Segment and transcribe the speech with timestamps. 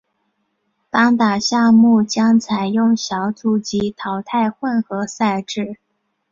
[0.89, 5.77] 单打项目将采用小组及淘汰混合赛制。